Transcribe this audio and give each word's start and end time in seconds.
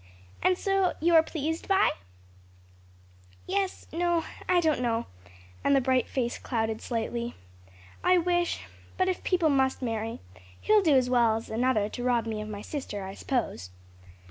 "And 0.41 0.57
so 0.57 0.95
you 0.99 1.13
are 1.13 1.21
pleased, 1.21 1.67
Vi?" 1.67 1.91
"Yes, 3.45 3.85
no, 3.93 4.25
I 4.49 4.59
don't 4.59 4.81
know," 4.81 5.05
and 5.63 5.75
the 5.75 5.79
bright 5.79 6.07
face 6.09 6.39
clouded 6.39 6.81
slightly. 6.81 7.35
"I 8.03 8.17
wish 8.17 8.61
but 8.97 9.09
if 9.09 9.23
people 9.23 9.49
must 9.49 9.83
marry, 9.83 10.19
he'll 10.59 10.81
do 10.81 10.95
as 10.95 11.07
well 11.07 11.35
as 11.37 11.51
another 11.51 11.87
to 11.89 12.03
rob 12.03 12.25
me 12.25 12.41
of 12.41 12.49
my 12.49 12.63
sister, 12.63 13.03
I 13.03 13.13
suppose." 13.13 13.69